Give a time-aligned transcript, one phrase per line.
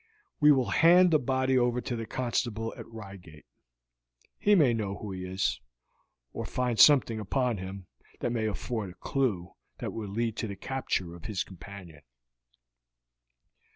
[0.39, 3.45] We will hand the body over to the constable at Reigate.
[4.39, 5.59] He may know who he is,
[6.33, 7.85] or find something upon him
[8.19, 12.01] that may afford a clew that will lead to the capture of his companion."